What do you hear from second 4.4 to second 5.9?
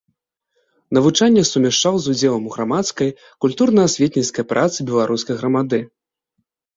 працы беларускай грамады.